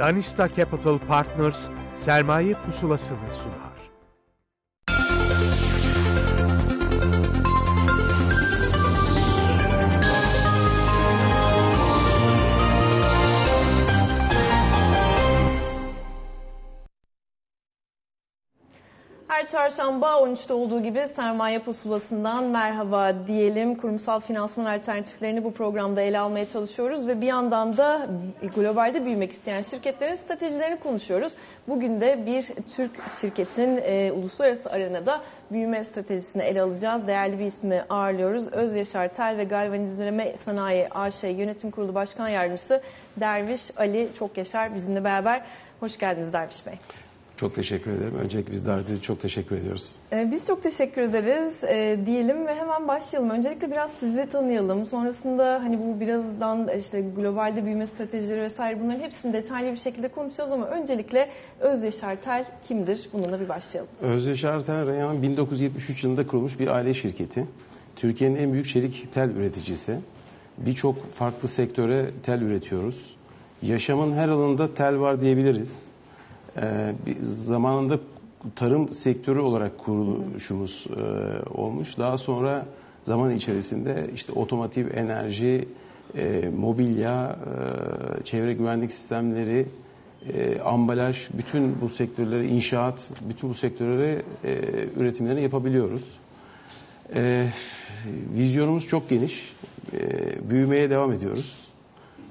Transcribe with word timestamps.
Danista 0.00 0.48
Capital 0.48 0.98
Partners 0.98 1.68
sermaye 1.94 2.54
pusulasını 2.66 3.32
sunar. 3.32 3.69
Çarşamba 19.50 20.06
13'te 20.06 20.54
olduğu 20.54 20.82
gibi 20.82 21.08
sermaye 21.16 21.58
pusulasından 21.58 22.44
merhaba 22.44 23.12
diyelim. 23.26 23.74
Kurumsal 23.74 24.20
finansman 24.20 24.64
alternatiflerini 24.64 25.44
bu 25.44 25.52
programda 25.52 26.00
ele 26.00 26.18
almaya 26.18 26.48
çalışıyoruz 26.48 27.08
ve 27.08 27.20
bir 27.20 27.26
yandan 27.26 27.76
da 27.76 28.08
globalde 28.56 29.04
büyümek 29.04 29.32
isteyen 29.32 29.62
şirketlerin 29.62 30.14
stratejilerini 30.14 30.80
konuşuyoruz. 30.80 31.32
Bugün 31.68 32.00
de 32.00 32.26
bir 32.26 32.42
Türk 32.76 33.08
şirketin 33.20 33.80
e, 33.84 34.12
uluslararası 34.12 34.70
arenada 34.70 35.20
büyüme 35.50 35.84
stratejisini 35.84 36.42
ele 36.42 36.62
alacağız. 36.62 37.06
Değerli 37.06 37.38
bir 37.38 37.44
ismi 37.44 37.84
ağırlıyoruz. 37.90 38.52
Öz 38.52 38.74
Yaşar 38.74 39.08
Tel 39.08 39.36
ve 39.38 39.44
Galvanizleme 39.44 40.36
Sanayi 40.36 40.88
AŞ 40.88 41.22
Yönetim 41.24 41.70
Kurulu 41.70 41.94
Başkan 41.94 42.28
Yardımcısı 42.28 42.82
Derviş 43.16 43.78
Ali 43.78 44.08
Çok 44.18 44.36
Yaşar 44.36 44.74
bizimle 44.74 45.04
beraber. 45.04 45.42
Hoş 45.80 45.98
geldiniz 45.98 46.32
Derviş 46.32 46.66
Bey. 46.66 46.74
Çok 47.40 47.54
teşekkür 47.54 47.90
ederim. 47.90 48.14
Öncelikle 48.22 48.52
biz 48.52 48.66
davetiniz 48.66 49.02
çok 49.02 49.20
teşekkür 49.20 49.56
ediyoruz. 49.56 49.90
Ee, 50.12 50.28
Biz 50.30 50.46
çok 50.46 50.62
teşekkür 50.62 51.02
ederiz 51.02 51.64
e, 51.64 51.98
diyelim 52.06 52.46
ve 52.46 52.54
hemen 52.54 52.88
başlayalım. 52.88 53.30
Öncelikle 53.30 53.70
biraz 53.70 53.90
sizi 53.90 54.28
tanıyalım. 54.28 54.84
Sonrasında 54.84 55.62
hani 55.62 55.78
bu 55.78 56.00
birazdan 56.00 56.68
işte 56.78 57.00
globalde 57.16 57.64
büyüme 57.64 57.86
stratejileri 57.86 58.40
vesaire 58.40 58.80
bunların 58.80 59.00
hepsini 59.00 59.32
detaylı 59.32 59.72
bir 59.72 59.76
şekilde 59.76 60.08
konuşacağız 60.08 60.52
ama 60.52 60.66
öncelikle 60.66 61.28
Öz 61.60 61.82
Yaşar 61.82 62.16
Tel 62.16 62.44
kimdir? 62.68 63.08
Bununla 63.12 63.40
bir 63.40 63.48
başlayalım. 63.48 63.90
Özdeşar 64.00 64.60
Tel 64.60 64.86
Reyhan 64.86 65.22
1973 65.22 66.04
yılında 66.04 66.26
kurulmuş 66.26 66.58
bir 66.58 66.66
aile 66.68 66.94
şirketi. 66.94 67.46
Türkiye'nin 67.96 68.36
en 68.36 68.52
büyük 68.52 68.66
çelik 68.66 69.14
tel 69.14 69.30
üreticisi. 69.30 69.96
Birçok 70.58 71.10
farklı 71.10 71.48
sektöre 71.48 72.10
tel 72.22 72.42
üretiyoruz. 72.42 73.16
Yaşamın 73.62 74.12
her 74.12 74.28
alanında 74.28 74.74
tel 74.74 74.98
var 74.98 75.20
diyebiliriz. 75.20 75.88
Ee, 76.56 76.92
bir 77.06 77.16
zamanında 77.22 77.98
tarım 78.56 78.92
sektörü 78.92 79.40
olarak 79.40 79.78
kuruluşumuz 79.78 80.86
e, 80.96 81.50
olmuş. 81.50 81.98
Daha 81.98 82.18
sonra 82.18 82.66
zaman 83.04 83.34
içerisinde 83.34 84.10
işte 84.14 84.32
otomotiv, 84.32 84.86
enerji, 84.94 85.68
e, 86.16 86.50
mobilya, 86.58 87.36
e, 88.20 88.24
çevre 88.24 88.54
güvenlik 88.54 88.92
sistemleri, 88.92 89.66
ambalaj, 90.64 91.28
bütün 91.32 91.80
bu 91.80 91.88
sektörleri, 91.88 92.46
inşaat, 92.46 93.10
bütün 93.28 93.50
bu 93.50 93.54
sektörleri 93.54 94.22
üretimlerini 94.96 95.42
yapabiliyoruz. 95.42 96.02
Vizyonumuz 98.36 98.88
çok 98.88 99.10
geniş. 99.10 99.52
Büyümeye 100.50 100.90
devam 100.90 101.12
ediyoruz. 101.12 101.69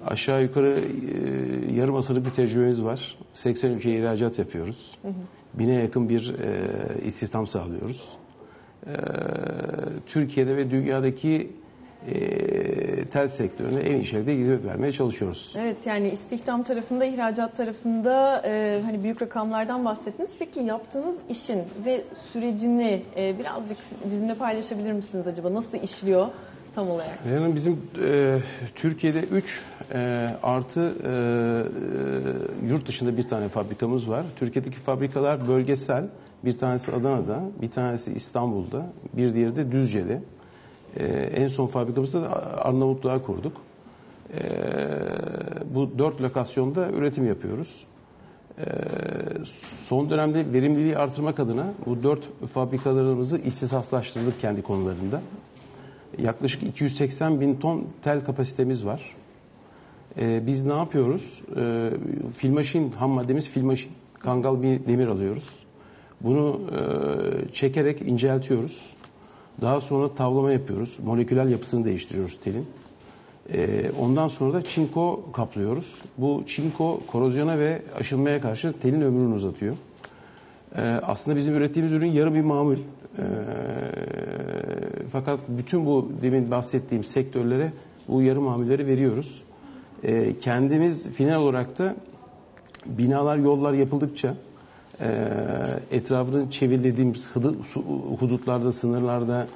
Aşağı 0.07 0.43
yukarı 0.43 0.79
e, 0.79 1.75
yarım 1.75 1.95
asırlık 1.95 2.25
bir 2.25 2.29
tecrübemiz 2.29 2.83
var. 2.83 3.17
80 3.33 3.71
ülkeye 3.71 3.99
ihracat 3.99 4.39
yapıyoruz. 4.39 4.97
Bine 5.53 5.73
yakın 5.73 6.09
bir 6.09 6.35
e, 6.39 7.05
istihdam 7.05 7.47
sağlıyoruz. 7.47 8.09
E, 8.87 8.91
Türkiye'de 10.05 10.57
ve 10.57 10.71
dünyadaki 10.71 11.51
e, 12.07 13.05
tel 13.05 13.27
sektörüne 13.27 13.79
en 13.79 13.95
iyi 13.95 14.05
şekilde 14.05 14.35
hizmet 14.37 14.65
vermeye 14.65 14.91
çalışıyoruz. 14.91 15.53
Evet 15.57 15.87
yani 15.87 16.09
istihdam 16.09 16.63
tarafında, 16.63 17.05
ihracat 17.05 17.55
tarafında 17.55 18.43
e, 18.45 18.81
hani 18.85 19.03
büyük 19.03 19.21
rakamlardan 19.21 19.85
bahsettiniz. 19.85 20.31
Peki 20.39 20.59
yaptığınız 20.59 21.15
işin 21.29 21.61
ve 21.85 22.01
sürecini 22.31 23.01
e, 23.17 23.39
birazcık 23.39 23.77
bizimle 24.05 24.35
paylaşabilir 24.35 24.91
misiniz 24.91 25.27
acaba? 25.27 25.53
Nasıl 25.53 25.77
işliyor 25.77 26.27
tam 26.75 26.89
olarak? 26.89 27.19
Yani 27.29 27.55
bizim 27.55 27.81
e, 28.05 28.39
Türkiye'de 28.75 29.19
3 29.19 29.61
e, 29.93 29.97
artı 30.43 30.93
e, 31.03 32.67
yurt 32.67 32.87
dışında 32.87 33.17
bir 33.17 33.27
tane 33.27 33.49
fabrikamız 33.49 34.09
var. 34.09 34.25
Türkiye'deki 34.35 34.77
fabrikalar 34.77 35.47
bölgesel. 35.47 36.07
Bir 36.45 36.57
tanesi 36.57 36.91
Adana'da, 36.91 37.41
bir 37.61 37.71
tanesi 37.71 38.13
İstanbul'da, 38.13 38.85
bir 39.13 39.33
diğeri 39.33 39.55
de 39.55 39.71
Düzce'de. 39.71 40.21
E, 40.97 41.05
en 41.35 41.47
son 41.47 41.67
fabrikamızda 41.67 42.21
da 42.21 42.29
Arnavutluğa 42.65 43.21
kurduk. 43.21 43.57
E, 44.33 44.41
bu 45.75 45.99
dört 45.99 46.21
lokasyonda 46.21 46.89
üretim 46.89 47.27
yapıyoruz. 47.27 47.85
E, 48.57 48.65
son 49.87 50.09
dönemde 50.09 50.53
verimliliği 50.53 50.97
artırmak 50.97 51.39
adına 51.39 51.65
bu 51.85 52.03
dört 52.03 52.47
fabrikalarımızı 52.47 53.37
ihtisaslaştırdık 53.37 54.41
kendi 54.41 54.61
konularında. 54.61 55.21
Yaklaşık 56.17 56.63
280 56.63 57.41
bin 57.41 57.55
ton 57.55 57.87
tel 58.01 58.25
kapasitemiz 58.25 58.85
var. 58.85 59.15
Ee, 60.17 60.47
biz 60.47 60.65
ne 60.65 60.73
yapıyoruz? 60.73 61.41
Ee, 61.55 61.89
filmaşin, 62.37 62.91
ham 62.91 63.09
maddemiz 63.09 63.49
filmaşin. 63.49 63.91
Kangal 64.19 64.61
bir 64.61 64.85
demir 64.85 65.07
alıyoruz. 65.07 65.49
Bunu 66.21 66.61
e, 66.71 67.53
çekerek 67.53 68.01
inceltiyoruz. 68.01 68.79
Daha 69.61 69.81
sonra 69.81 70.15
tavlama 70.15 70.51
yapıyoruz. 70.51 70.97
Moleküler 71.05 71.45
yapısını 71.45 71.85
değiştiriyoruz 71.85 72.39
telin. 72.39 72.65
Ee, 73.53 73.91
ondan 73.99 74.27
sonra 74.27 74.53
da 74.53 74.61
çinko 74.61 75.31
kaplıyoruz. 75.33 76.01
Bu 76.17 76.43
çinko 76.47 77.01
korozyona 77.07 77.59
ve 77.59 77.81
aşınmaya 77.95 78.41
karşı 78.41 78.73
telin 78.81 79.01
ömrünü 79.01 79.33
uzatıyor. 79.33 79.75
Ee, 80.75 80.81
aslında 80.81 81.37
bizim 81.37 81.55
ürettiğimiz 81.55 81.93
ürün 81.93 82.11
yarı 82.11 82.33
bir 82.33 82.41
mamul. 82.41 82.77
Ee, 83.19 83.21
fakat 85.11 85.39
bütün 85.49 85.85
bu 85.85 86.11
demin 86.21 86.51
bahsettiğim 86.51 87.03
sektörlere 87.03 87.71
bu 88.07 88.21
yarı 88.21 88.41
mamulleri 88.41 88.87
veriyoruz. 88.87 89.43
Ee, 90.03 90.39
kendimiz 90.39 91.07
final 91.09 91.41
olarak 91.41 91.79
da 91.79 91.95
binalar, 92.85 93.37
yollar 93.37 93.73
yapıldıkça 93.73 94.35
e, 95.01 95.27
etrafını 95.91 96.51
çevirdiğimiz 96.51 97.29
hudutlarda, 98.19 98.71
sınırlarda 98.71 99.47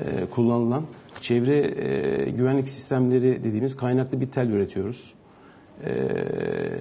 e, 0.00 0.26
kullanılan 0.26 0.82
çevre 1.20 1.58
e, 1.58 2.30
güvenlik 2.30 2.68
sistemleri 2.68 3.44
dediğimiz 3.44 3.76
kaynaklı 3.76 4.20
bir 4.20 4.26
tel 4.26 4.48
üretiyoruz. 4.48 5.14
E, 5.84 5.92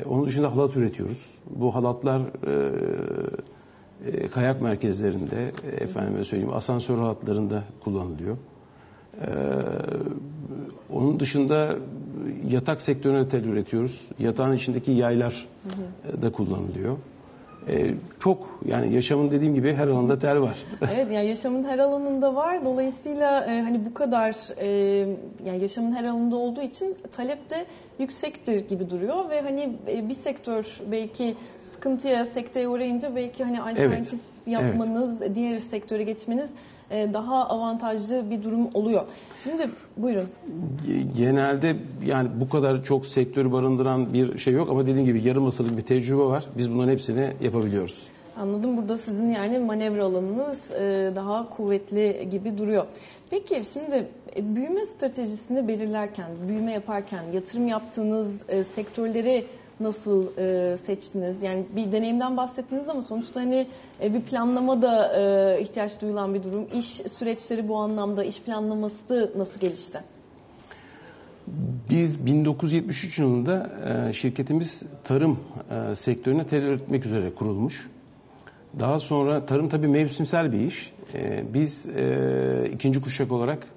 onun 0.09 0.25
dışında 0.25 0.56
halat 0.56 0.75
üretiyoruz. 0.75 1.34
Bu 1.50 1.75
halatlar 1.75 2.22
e, 2.22 2.72
e, 4.06 4.28
kayak 4.28 4.62
merkezlerinde, 4.62 5.51
e, 5.72 5.84
efendime 5.84 6.25
söyleyeyim 6.25 6.53
asansör 6.53 6.97
hatlarında 6.97 7.63
kullanılıyor. 7.84 8.38
E, 9.22 9.28
onun 10.89 11.19
dışında 11.19 11.75
yatak 12.50 12.81
sektörüne 12.81 13.28
tel 13.28 13.44
üretiyoruz. 13.44 14.07
Yatağın 14.19 14.53
içindeki 14.53 14.91
yaylar 14.91 15.47
e, 16.17 16.22
da 16.22 16.31
kullanılıyor. 16.31 16.97
E, 17.67 17.94
çok 18.19 18.59
yani 18.66 18.94
yaşamın 18.94 19.31
dediğim 19.31 19.55
gibi 19.55 19.73
her 19.73 19.88
alanda 19.88 20.19
tel 20.19 20.41
var. 20.41 20.57
Evet 20.94 21.11
yani 21.11 21.27
yaşamın 21.27 21.63
her 21.63 21.79
alanında 21.79 22.35
var. 22.35 22.66
Dolayısıyla 22.66 23.45
e, 23.45 23.61
hani 23.61 23.85
bu 23.85 23.94
kadar 23.94 24.35
e, 24.57 24.67
yani 25.45 25.61
yaşamın 25.61 25.91
her 25.91 26.03
alanında 26.03 26.35
olduğu 26.35 26.61
için 26.61 26.95
talep 27.11 27.49
de 27.49 27.66
yüksektir 27.99 28.67
gibi 28.67 28.89
duruyor 28.89 29.29
ve 29.29 29.41
hani 29.41 29.69
e, 29.88 30.09
bir 30.09 30.13
sektör 30.13 30.79
belki 30.91 31.35
sıkıntıya, 31.73 32.25
sekteye 32.25 32.67
uğrayınca 32.67 33.16
belki 33.16 33.44
hani 33.44 33.61
alternatif 33.61 34.19
yapmanız, 34.47 35.35
diğer 35.35 35.59
sektöre 35.59 36.03
geçmeniz 36.03 36.53
daha 36.91 37.50
avantajlı 37.50 38.29
bir 38.29 38.44
durum 38.44 38.69
oluyor. 38.74 39.02
Şimdi 39.44 39.69
buyurun. 39.97 40.28
Genelde 41.18 41.75
yani 42.06 42.29
bu 42.40 42.50
kadar 42.50 42.84
çok 42.84 43.06
sektörü 43.06 43.52
barındıran 43.52 44.13
bir 44.13 44.38
şey 44.38 44.53
yok 44.53 44.69
ama 44.69 44.81
dediğim 44.81 45.06
gibi 45.06 45.28
yarım 45.28 45.47
asırlık 45.47 45.78
bir 45.78 45.81
tecrübe 45.81 46.24
var. 46.24 46.46
Biz 46.57 46.72
bunların 46.72 46.91
hepsini 46.91 47.34
yapabiliyoruz. 47.41 47.97
Anladım. 48.38 48.78
Burada 48.78 48.97
sizin 48.97 49.29
yani 49.29 49.59
manevra 49.59 50.03
alanınız 50.03 50.72
e, 50.72 51.11
daha 51.16 51.49
kuvvetli 51.49 52.28
gibi 52.32 52.58
duruyor. 52.58 52.85
Peki 53.29 53.61
şimdi 53.73 54.08
e, 54.35 54.55
büyüme 54.55 54.85
stratejisini 54.85 55.67
belirlerken, 55.67 56.32
büyüme 56.47 56.72
yaparken 56.72 57.23
yatırım 57.34 57.67
yaptığınız 57.67 58.49
e, 58.49 58.64
sektörleri 58.64 59.46
nasıl 59.83 60.28
seçtiniz? 60.78 61.43
Yani 61.43 61.66
bir 61.75 61.91
deneyimden 61.91 62.37
bahsettiniz 62.37 62.89
ama 62.89 63.01
sonuçta 63.01 63.41
hani 63.41 63.67
bir 64.03 64.22
planlama 64.22 64.81
da 64.81 65.17
ihtiyaç 65.57 66.01
duyulan 66.01 66.33
bir 66.33 66.43
durum. 66.43 66.67
İş 66.73 66.87
süreçleri 66.87 67.67
bu 67.67 67.75
anlamda, 67.75 68.23
iş 68.23 68.41
planlaması 68.41 69.31
nasıl 69.37 69.59
gelişti? 69.59 69.99
Biz 71.89 72.25
1973 72.25 73.19
yılında 73.19 73.69
şirketimiz 74.13 74.83
tarım 75.03 75.39
sektörüne 75.93 76.47
tel 76.47 76.63
üretmek 76.63 77.05
üzere 77.05 77.35
kurulmuş. 77.35 77.89
Daha 78.79 78.99
sonra 78.99 79.45
tarım 79.45 79.69
tabii 79.69 79.87
mevsimsel 79.87 80.51
bir 80.51 80.59
iş. 80.59 80.93
Biz 81.53 81.89
ikinci 82.73 83.01
kuşak 83.01 83.31
olarak 83.31 83.67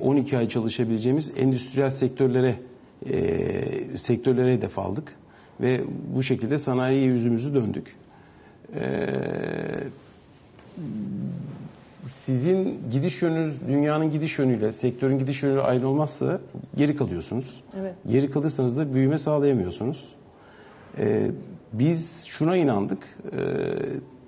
12 0.00 0.38
ay 0.38 0.48
çalışabileceğimiz 0.48 1.32
endüstriyel 1.38 1.90
sektörlere 1.90 2.54
sektörlere 3.96 4.52
hedef 4.52 4.78
aldık. 4.78 5.14
Ve 5.60 5.80
bu 6.14 6.22
şekilde 6.22 6.58
sanayiye 6.58 7.04
yüzümüzü 7.04 7.54
döndük. 7.54 7.96
Ee, 8.74 9.06
sizin 12.08 12.78
gidiş 12.92 13.22
yönünüz 13.22 13.60
dünyanın 13.68 14.10
gidiş 14.10 14.38
yönüyle, 14.38 14.72
sektörün 14.72 15.18
gidiş 15.18 15.42
yönüyle 15.42 15.60
aynı 15.60 15.88
olmazsa 15.88 16.40
geri 16.76 16.96
kalıyorsunuz. 16.96 17.62
Evet. 17.80 17.94
Geri 18.08 18.30
kalırsanız 18.30 18.76
da 18.76 18.94
büyüme 18.94 19.18
sağlayamıyorsunuz. 19.18 20.04
Ee, 20.98 21.30
biz 21.72 22.24
şuna 22.26 22.56
inandık. 22.56 22.98
Ee, 23.32 23.38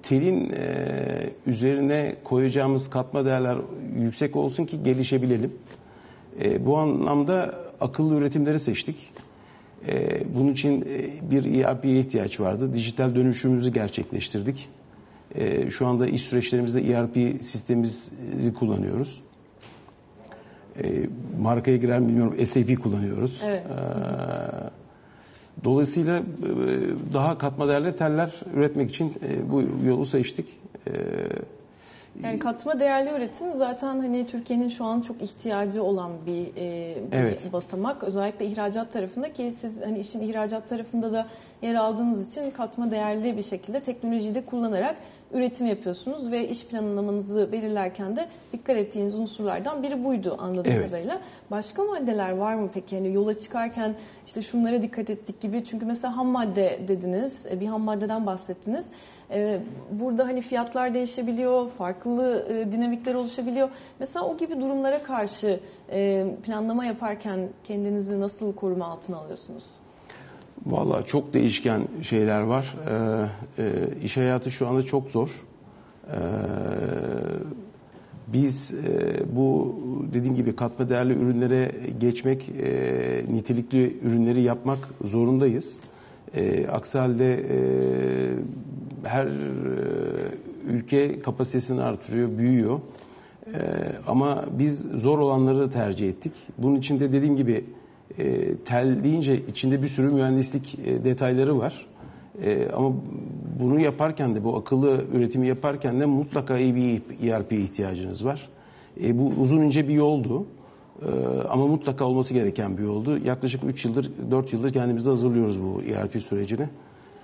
telin 0.03 0.51
e, 0.51 1.31
üzerine 1.47 2.17
koyacağımız 2.25 2.91
katma 2.91 3.25
değerler 3.25 3.59
yüksek 3.99 4.37
olsun 4.37 4.65
ki 4.65 4.83
gelişebilelim. 4.83 5.53
Ee, 6.43 6.67
bu 6.67 6.79
anlamda 6.79 7.55
akıllı 7.81 8.17
üretimleri 8.17 8.59
seçtik. 8.59 8.97
Ee, 9.89 10.23
bunun 10.35 10.53
için 10.53 10.83
e, 10.83 11.31
bir 11.31 11.65
ERP'ye 11.65 12.01
ihtiyaç 12.01 12.41
vardı. 12.41 12.75
Dijital 12.75 13.15
dönüşümümüzü 13.15 13.73
gerçekleştirdik. 13.73 14.69
Ee, 15.35 15.71
şu 15.71 15.87
anda 15.87 16.07
iş 16.07 16.23
süreçlerimizde 16.23 16.93
ERP 16.93 17.43
sistemimizi 17.43 18.55
kullanıyoruz. 18.55 19.23
Ee, 20.83 21.09
markaya 21.41 21.77
girer 21.77 21.99
mi 21.99 22.09
bilmiyorum 22.09 22.47
SAP 22.47 22.83
kullanıyoruz. 22.83 23.41
Evet. 23.45 23.63
Ee, 23.67 24.71
Dolayısıyla 25.65 26.19
e, 26.19 26.23
daha 27.13 27.39
katma 27.39 27.69
değerli 27.69 27.97
teller 27.97 28.33
üretmek 28.55 28.91
için 28.91 29.15
e, 29.29 29.51
bu 29.51 29.63
yolu 29.87 30.07
seçtik. 30.07 30.47
Yani 32.25 32.39
katma 32.39 32.81
değerli 32.81 33.11
üretim 33.11 33.55
zaten 33.55 33.99
hani 34.01 34.27
Türkiye'nin 34.27 34.69
şu 34.69 34.85
an 34.85 35.01
çok 35.01 35.23
ihtiyacı 35.23 35.83
olan 35.83 36.11
bir, 36.27 36.47
e, 36.57 36.95
bir 37.13 37.17
Evet. 37.17 37.53
basamak. 37.53 38.03
Özellikle 38.03 38.47
ihracat 38.47 38.93
tarafında 38.93 39.33
ki 39.33 39.53
siz 39.61 39.81
hani 39.85 39.99
işin 39.99 40.21
ihracat 40.21 40.69
tarafında 40.69 41.13
da 41.13 41.27
yer 41.63 41.75
aldığınız 41.75 42.29
için 42.29 42.51
katma 42.51 42.91
değerli 42.91 43.37
bir 43.37 43.43
şekilde 43.43 43.81
teknolojiyi 43.81 44.35
de 44.35 44.45
kullanarak 44.45 44.97
üretim 45.33 45.67
yapıyorsunuz 45.67 46.31
ve 46.31 46.49
iş 46.49 46.67
planlamanızı 46.67 47.53
belirlerken 47.53 48.17
de 48.17 48.29
dikkat 48.53 48.77
ettiğiniz 48.77 49.15
unsurlardan 49.15 49.83
biri 49.83 50.05
buydu 50.05 50.37
anladığım 50.41 50.73
Evet. 50.73 50.87
kadarıyla. 50.87 51.21
Başka 51.51 51.85
maddeler 51.85 52.31
var 52.31 52.55
mı 52.55 52.71
peki? 52.75 52.95
Yani 52.95 53.13
yola 53.15 53.39
çıkarken 53.39 53.95
işte 54.27 54.43
şunlara 54.43 54.83
dikkat 54.83 55.11
ettik 55.11 55.41
gibi. 55.41 55.65
Çünkü 55.65 55.87
mesela 55.87 56.17
ham 56.17 56.27
madde 56.27 56.81
dediniz, 56.89 57.47
e, 57.51 57.61
bir 57.61 57.67
ham 57.67 57.81
maddeden 57.81 58.27
bahsettiniz. 58.27 58.87
E, 59.31 59.61
Burada 59.91 60.25
hani 60.27 60.41
fiyatlar 60.41 60.95
değişebiliyor, 60.95 61.71
farklı 61.71 62.47
e, 62.51 62.73
dinamikler 62.73 63.15
oluşabiliyor. 63.15 63.69
Mesela 64.01 64.25
o 64.27 64.37
gibi 64.37 64.61
durumlara 64.61 65.03
karşı 65.03 65.61
planlama 66.43 66.85
yaparken 66.85 67.49
kendinizi 67.65 68.21
nasıl 68.21 68.55
koruma 68.55 68.87
altına 68.87 69.17
alıyorsunuz? 69.17 69.65
Vallahi 70.67 71.07
çok 71.07 71.35
değişken 71.35 71.83
şeyler 72.03 72.41
var. 72.41 72.77
Ee, 73.59 73.63
e, 73.63 73.73
iş 74.05 74.17
hayatı 74.17 74.51
şu 74.51 74.69
anda 74.69 74.83
çok 74.83 75.11
zor. 75.11 75.29
Ee, 75.29 76.17
biz 78.27 78.75
e, 78.75 79.23
bu 79.37 79.77
dediğim 80.15 80.37
gibi 80.37 80.57
katma 80.57 80.89
değerli 80.89 81.13
ürünlere 81.13 81.73
geçmek, 82.01 82.49
e, 82.49 83.25
nitelikli 83.33 83.97
ürünleri 84.03 84.41
yapmak 84.43 84.89
zorundayız. 85.05 85.77
E, 86.35 86.67
aksi 86.67 86.99
halde 86.99 87.35
e, 87.35 87.59
her 89.05 89.27
e, 89.27 89.31
ülke 90.69 91.21
kapasitesini 91.23 91.83
artırıyor, 91.83 92.39
büyüyor. 92.39 92.81
E, 93.47 93.61
ama 94.07 94.45
biz 94.59 94.81
zor 94.81 95.19
olanları 95.19 95.59
da 95.59 95.71
tercih 95.71 96.09
ettik. 96.09 96.33
Bunun 96.59 96.77
için 96.77 97.01
de 97.01 97.13
dediğim 97.13 97.37
gibi 97.37 97.65
e, 98.21 98.55
tel 98.65 99.05
deyince 99.05 99.41
içinde 99.49 99.83
bir 99.83 99.89
sürü 99.89 100.09
mühendislik 100.09 100.79
e, 100.87 101.05
detayları 101.05 101.59
var. 101.59 101.87
E, 102.43 102.69
ama 102.69 102.93
bunu 103.61 103.81
yaparken 103.81 104.35
de 104.35 104.45
bu 104.45 104.57
akıllı 104.57 105.05
üretimi 105.15 105.49
yaparken 105.49 106.01
de 106.01 106.07
mutlaka 106.07 106.59
iyi 106.59 106.75
bir 106.75 107.29
ERP 107.29 107.53
ihtiyacınız 107.53 108.25
var. 108.25 108.49
E, 109.05 109.19
bu 109.19 109.33
uzun 109.43 109.63
ince 109.63 109.89
bir 109.89 109.95
yoldu. 109.95 110.47
E, 111.03 111.11
ama 111.49 111.67
mutlaka 111.67 112.05
olması 112.05 112.35
gereken 112.35 112.79
bir 112.79 112.83
yoldu. 112.83 113.19
Yaklaşık 113.25 113.65
3 113.65 113.85
yıldır, 113.85 114.11
4 114.31 114.53
yıldır 114.53 114.73
kendimizi 114.73 115.11
hazırlıyoruz 115.11 115.63
bu 115.63 115.83
ERP 115.83 116.23
sürecine. 116.23 116.69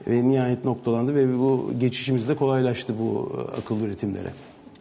Ve 0.09 0.29
nihayet 0.29 0.65
noktalandı 0.65 1.15
ve 1.15 1.39
bu 1.39 1.71
geçişimiz 1.81 2.29
de 2.29 2.37
kolaylaştı 2.37 2.95
bu 2.99 3.33
e, 3.37 3.59
akıllı 3.61 3.87
üretimlere. 3.87 4.33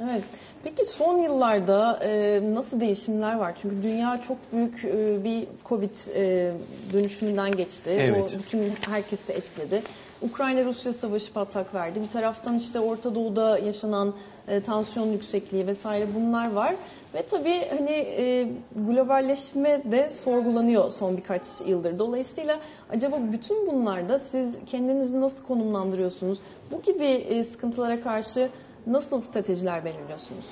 Evet. 0.04 0.24
Peki 0.64 0.86
son 0.86 1.18
yıllarda 1.18 2.00
e, 2.04 2.42
nasıl 2.54 2.80
değişimler 2.80 3.36
var? 3.36 3.58
Çünkü 3.62 3.84
dünya 3.84 4.22
çok 4.28 4.38
büyük 4.54 4.86
e, 4.86 5.24
bir 5.24 5.48
Covid 5.66 5.96
e, 6.16 6.52
dönüşümünden 6.94 7.52
geçti. 7.52 7.90
Evet. 8.00 8.36
O 8.36 8.40
bütün 8.40 8.74
herkesi 8.90 9.32
etkiledi. 9.32 9.82
Ukrayna-Rusya 10.22 10.94
savaşı 10.94 11.34
patlak 11.34 11.76
verdi. 11.76 12.02
Bir 12.02 12.08
taraftan 12.08 12.56
işte 12.56 12.80
Orta 12.80 13.16
Doğu'da 13.16 13.60
yaşanan 13.60 14.14
e, 14.48 14.62
tansiyon 14.62 15.08
yüksekliği 15.08 15.68
vesaire 15.68 16.08
bunlar 16.16 16.52
var. 16.52 16.76
Ve 17.14 17.24
tabii 17.26 17.62
hani 17.78 17.92
e, 17.92 18.48
globalleşme 18.76 19.82
de 19.92 20.12
sorgulanıyor 20.12 20.92
son 20.92 21.18
birkaç 21.18 21.44
yıldır. 21.66 22.00
Dolayısıyla 22.00 22.60
acaba 22.90 23.18
bütün 23.32 23.68
bunlarda 23.68 24.20
siz 24.20 24.56
kendinizi 24.66 25.22
nasıl 25.22 25.44
konumlandırıyorsunuz? 25.44 26.40
Bu 26.72 26.82
gibi 26.82 27.06
e, 27.06 27.44
sıkıntılara 27.44 28.02
karşı 28.02 28.50
nasıl 28.88 29.22
stratejiler 29.22 29.86
belirliyorsunuz? 29.86 30.46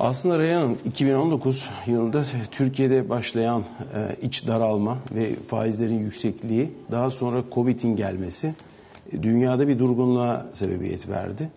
Aslında 0.00 0.38
Reyhan 0.38 0.60
Hanım 0.60 0.76
2019 0.84 1.70
yılında 1.86 2.22
Türkiye'de 2.50 3.08
başlayan 3.08 3.60
e, 3.60 4.16
iç 4.22 4.46
daralma 4.46 4.98
ve 5.14 5.34
faizlerin 5.36 5.98
yüksekliği 5.98 6.72
daha 6.90 7.10
sonra 7.10 7.44
Covid'in 7.52 7.96
gelmesi 7.96 8.54
e, 9.12 9.22
dünyada 9.22 9.68
bir 9.68 9.78
durgunluğa 9.78 10.46
sebebiyet 10.52 11.08
verdi. 11.08 11.50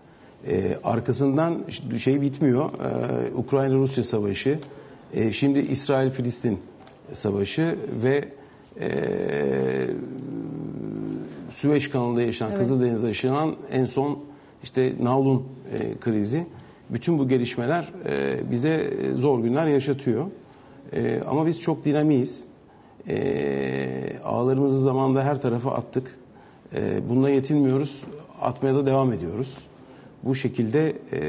E, 0.48 0.78
arkasından 0.84 1.60
şey 2.00 2.22
bitmiyor. 2.22 2.66
E, 2.66 3.36
Ukrayna-Rusya 3.36 4.04
savaşı, 4.04 4.60
e, 5.14 5.32
şimdi 5.32 5.60
İsrail-Filistin 5.60 6.60
savaşı 7.14 7.78
ve 8.04 8.30
e, 8.80 8.90
Süveyş 11.56 11.90
kanalında 11.90 12.22
yaşanan, 12.22 12.52
Evet. 12.52 12.60
Kızıldeniz'de 12.60 13.08
yaşanan 13.08 13.56
en 13.72 13.86
son 13.86 14.20
işte 14.64 14.94
Navlun 15.02 15.44
e, 15.74 16.00
krizi. 16.00 16.46
Bütün 16.90 17.20
bu 17.20 17.28
gelişmeler 17.28 17.90
e, 18.10 18.40
bize 18.52 18.70
e, 18.70 19.12
zor 19.12 19.40
günler 19.40 19.66
yaşatıyor. 19.66 20.26
E, 20.94 21.22
ama 21.28 21.46
biz 21.46 21.62
çok 21.62 21.86
dinamiyiz. 21.86 22.44
E, 23.08 24.18
ağlarımızı 24.24 24.82
zamanında 24.82 25.24
her 25.24 25.42
tarafa 25.42 25.72
attık. 25.72 26.20
E, 26.76 27.10
bununla 27.10 27.30
yetinmiyoruz. 27.30 28.02
Atmaya 28.42 28.76
da 28.76 28.86
devam 28.86 29.14
ediyoruz. 29.14 29.58
Bu 30.24 30.36
şekilde 30.36 30.94
e, 31.14 31.22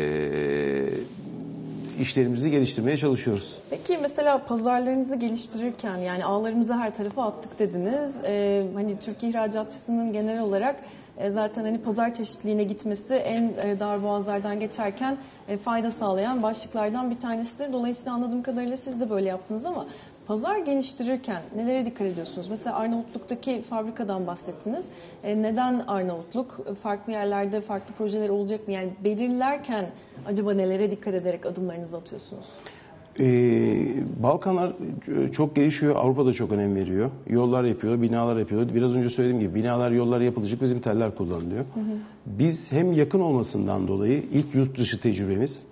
işlerimizi 2.01 2.51
geliştirmeye 2.51 2.97
çalışıyoruz. 2.97 3.59
Peki 3.71 3.99
mesela 3.99 4.45
pazarlarınızı 4.45 5.17
geliştirirken 5.17 5.97
yani 5.99 6.25
ağlarımızı 6.25 6.75
her 6.75 6.95
tarafa 6.95 7.25
attık 7.25 7.59
dediniz. 7.59 8.13
Ee, 8.25 8.63
hani 8.75 8.99
Türkiye 8.99 9.33
ihracatçısının 9.33 10.13
genel 10.13 10.41
olarak 10.41 10.77
e, 11.19 11.31
zaten 11.31 11.65
hani 11.65 11.79
pazar 11.79 12.15
çeşitliliğine 12.15 12.65
gitmesi 12.65 13.15
en 13.15 13.43
e, 13.43 13.81
dar 13.81 14.03
boğazlardan 14.03 14.61
geçerken 14.61 15.17
e, 15.49 15.57
fayda 15.57 15.91
sağlayan 15.91 16.43
başlıklardan 16.43 17.11
bir 17.11 17.19
tanesidir. 17.19 17.73
Dolayısıyla 17.73 18.13
anladığım 18.13 18.43
kadarıyla 18.43 18.77
siz 18.77 19.01
de 19.01 19.11
böyle 19.11 19.29
yaptınız 19.29 19.65
ama 19.65 19.87
pazar 20.27 20.59
geliştirirken 20.59 21.43
nelere 21.57 21.87
dikkat 21.87 22.07
ediyorsunuz? 22.07 22.47
Mesela 22.51 22.77
Arnavutluk'taki 22.77 23.63
fabrikadan 23.63 24.27
bahsettiniz. 24.27 24.87
E, 25.25 25.43
neden 25.43 25.79
Arnavutluk? 25.79 26.61
Farklı 26.83 27.13
yerlerde 27.13 27.61
farklı 27.61 27.95
projeler 27.95 28.29
olacak 28.29 28.69
mı? 28.69 28.75
Yani 28.75 28.91
belirlerken 29.05 29.87
acaba 30.27 30.55
nelere 30.55 30.91
dikkat 30.91 31.15
ederek 31.15 31.47
adımlarınızı 31.47 31.97
atıyorsunuz? 31.97 32.47
Ee, 33.21 33.87
Balkanlar 34.23 34.73
çok 35.33 35.57
gelişiyor, 35.57 35.97
Avrupa 35.97 36.27
da 36.27 36.33
çok 36.33 36.53
önem 36.53 36.75
veriyor. 36.75 37.11
Yollar 37.29 37.65
yapıyor, 37.65 38.03
binalar 38.03 38.37
yapıyor. 38.37 38.69
Biraz 38.75 38.97
önce 38.97 39.11
söylediğim 39.11 39.41
gibi 39.41 39.55
binalar, 39.55 39.91
yollar 39.91 40.21
yapılacak 40.21 40.63
bizim 40.63 40.81
teller 40.81 41.15
kullanılıyor. 41.15 41.65
Biz 42.27 42.73
hem 42.73 42.93
yakın 42.93 43.21
olmasından 43.21 43.89
dolayı 43.89 44.23
ilk 44.33 44.55
yurt 44.55 44.79
dışı 44.79 45.01
tecrübemiz 45.01 45.67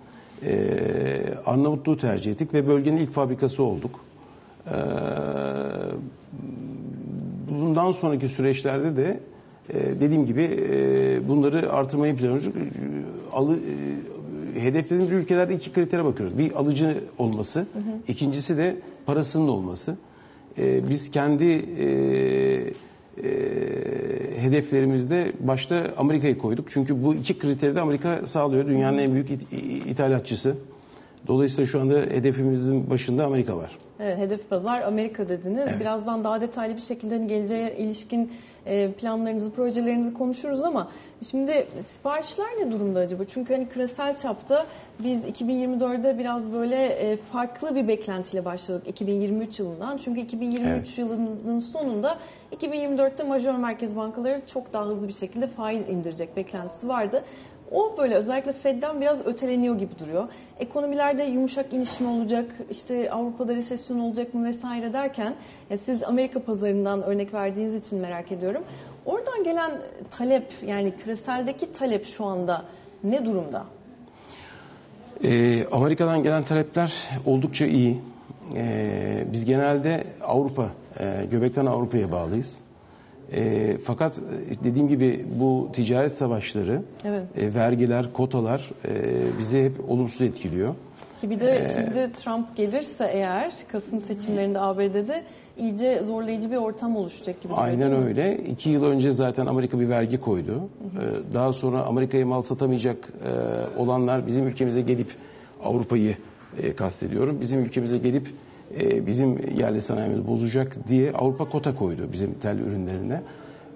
e, 0.45 1.33
Arnavutluğu 1.45 1.97
tercih 1.97 2.31
ettik 2.31 2.53
ve 2.53 2.67
bölgenin 2.67 2.97
ilk 2.97 3.11
fabrikası 3.11 3.63
olduk. 3.63 3.99
Ee, 4.67 4.71
bundan 7.49 7.91
sonraki 7.91 8.27
süreçlerde 8.27 8.95
de 8.95 9.19
e, 9.69 9.99
dediğim 9.99 10.25
gibi 10.25 10.41
e, 10.71 11.27
bunları 11.27 11.71
artırmayı 11.73 12.15
planlıyoruz. 12.15 12.49
Alı, 13.33 13.55
e, 14.55 14.63
hedeflediğimiz 14.63 15.11
ülkelerde 15.11 15.55
iki 15.55 15.71
kritere 15.73 16.05
bakıyoruz. 16.05 16.37
Bir 16.37 16.51
alıcı 16.51 16.97
olması, 17.17 17.65
ikincisi 18.07 18.57
de 18.57 18.75
parasının 19.05 19.47
olması. 19.47 19.95
Biz 20.57 21.11
kendi 21.11 21.45
e, 21.45 22.73
hedeflerimizde 24.41 25.31
başta 25.39 25.93
Amerika'yı 25.97 26.37
koyduk. 26.37 26.65
Çünkü 26.71 27.03
bu 27.03 27.15
iki 27.15 27.37
kriteri 27.37 27.75
de 27.75 27.81
Amerika 27.81 28.25
sağlıyor. 28.25 28.67
Dünyanın 28.67 28.97
en 28.97 29.13
büyük 29.13 29.29
it- 29.31 29.53
ithalatçısı. 29.89 30.55
Dolayısıyla 31.27 31.65
şu 31.65 31.81
anda 31.81 31.93
hedefimizin 31.93 32.89
başında 32.89 33.25
Amerika 33.25 33.57
var. 33.57 33.71
Evet, 33.99 34.17
hedef 34.17 34.49
pazar 34.49 34.81
Amerika 34.81 35.29
dediniz. 35.29 35.79
Birazdan 35.79 36.23
daha 36.23 36.41
detaylı 36.41 36.75
bir 36.75 36.81
şekilde 36.81 37.15
hani 37.15 37.27
geleceğe 37.27 37.77
ilişkin 37.77 38.31
e, 38.65 38.91
planlarınızı, 38.91 39.51
projelerinizi 39.51 40.13
konuşuruz 40.13 40.61
ama 40.61 40.91
şimdi 41.29 41.67
siparişler 41.85 42.47
ne 42.59 42.71
durumda 42.71 42.99
acaba? 42.99 43.23
Çünkü 43.25 43.53
hani 43.53 43.69
küresel 43.69 44.17
çapta 44.17 44.65
biz 44.99 45.19
2024'de 45.21 46.19
biraz 46.19 46.53
böyle 46.53 46.85
e, 46.85 47.15
farklı 47.17 47.75
bir 47.75 47.87
beklentiyle 47.87 48.45
başladık 48.45 48.87
2023 48.87 49.59
yılından. 49.59 49.97
Çünkü 49.97 50.21
2023 50.21 50.67
Evet. 50.67 50.97
yılının 50.97 51.59
sonunda 51.59 52.17
2024'te 52.61 53.23
majör 53.23 53.53
merkez 53.55 53.95
bankaları 53.95 54.41
çok 54.53 54.73
daha 54.73 54.85
hızlı 54.85 55.07
bir 55.07 55.13
şekilde 55.13 55.47
faiz 55.47 55.89
indirecek 55.89 56.35
beklentisi 56.37 56.87
vardı. 56.87 57.23
O 57.73 57.97
böyle 57.97 58.15
özellikle 58.15 58.53
Fed'den 58.53 59.01
biraz 59.01 59.25
öteleniyor 59.25 59.77
gibi 59.77 59.99
duruyor. 59.99 60.27
Ekonomilerde 60.59 61.23
yumuşak 61.23 61.73
iniş 61.73 61.99
mi 61.99 62.07
olacak, 62.07 62.51
işte 62.71 63.11
Avrupa'da 63.11 63.55
resesyon 63.55 63.99
olacak 63.99 64.33
mı 64.33 64.45
vesaire 64.45 64.93
derken 64.93 65.35
ya 65.69 65.77
siz 65.77 66.03
Amerika 66.03 66.39
pazarından 66.39 67.03
örnek 67.03 67.33
verdiğiniz 67.33 67.75
için 67.75 67.99
merak 67.99 68.31
ediyorum. 68.31 68.63
Oradan 69.05 69.43
gelen 69.43 69.71
talep 70.11 70.53
yani 70.65 70.93
küreseldeki 70.97 71.71
talep 71.71 72.05
şu 72.05 72.25
anda 72.25 72.65
ne 73.03 73.25
durumda? 73.25 73.65
Ee, 75.23 75.65
Amerika'dan 75.71 76.23
gelen 76.23 76.43
talepler 76.43 77.09
oldukça 77.25 77.65
iyi. 77.65 78.01
Ee, 78.55 79.23
biz 79.31 79.45
genelde 79.45 80.03
Avrupa, 80.21 80.69
e, 80.99 81.25
göbekten 81.31 81.65
Avrupa'ya 81.65 82.11
bağlıyız. 82.11 82.62
Ee, 83.35 83.77
fakat 83.83 84.17
e, 84.17 84.63
dediğim 84.63 84.87
gibi 84.87 85.25
bu 85.39 85.69
ticaret 85.73 86.11
savaşları, 86.13 86.81
Evet. 87.05 87.23
e, 87.37 87.53
vergiler, 87.53 88.13
kotalar 88.13 88.69
e, 88.87 88.91
bizi 89.39 89.63
hep 89.63 89.89
olumsuz 89.89 90.21
etkiliyor. 90.21 90.75
Ki 91.21 91.29
bir 91.29 91.39
de 91.39 91.63
şimdi 91.75 92.11
Trump 92.13 92.55
gelirse 92.55 93.09
eğer 93.13 93.53
Kasım 93.71 94.01
seçimlerinde 94.01 94.59
ABD'de 94.59 95.23
iyice 95.57 96.03
zorlayıcı 96.03 96.51
bir 96.51 96.55
ortam 96.55 96.95
oluşacak 96.95 97.41
gibi 97.41 97.53
Aynen 97.53 97.79
değil 97.91 98.01
mi? 98.01 98.05
öyle. 98.07 98.37
İki 98.51 98.69
yıl 98.69 98.83
önce 98.83 99.11
zaten 99.11 99.45
Amerika 99.45 99.79
bir 99.79 99.89
vergi 99.89 100.21
koydu. 100.21 100.53
Ee, 100.99 101.33
Daha 101.33 101.53
sonra 101.53 101.83
Amerika'ya 101.83 102.25
mal 102.25 102.41
satamayacak 102.41 103.09
e, 103.25 103.79
olanlar 103.81 104.27
bizim 104.27 104.47
ülkemize 104.47 104.81
gelip 104.81 105.07
Avrupa'yı 105.63 106.17
e, 106.63 106.73
kastediyorum. 106.75 107.37
Bizim 107.41 107.59
ülkemize 107.59 107.97
gelip 107.97 108.27
e, 108.81 109.07
bizim 109.07 109.57
yerli 109.57 109.81
sanayimizi 109.81 110.27
bozacak 110.27 110.87
diye 110.87 111.11
Avrupa 111.11 111.49
kota 111.49 111.75
koydu 111.75 112.09
bizim 112.13 112.33
tel 112.33 112.59
ürünlerine. 112.59 113.21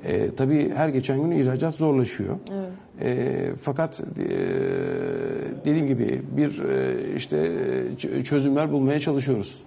E, 0.05 0.35
tabii 0.35 0.71
her 0.75 0.89
geçen 0.89 1.21
gün 1.21 1.31
ihracat 1.31 1.75
zorlaşıyor. 1.75 2.35
E, 3.01 3.25
fakat 3.61 4.01
e, 4.01 4.29
dediğim 5.65 5.87
gibi 5.87 6.21
bir 6.31 6.59
e, 6.59 7.15
işte 7.15 7.51
çözümler 8.23 8.71
bulmaya 8.71 8.99
çalışıyoruz. 8.99 9.63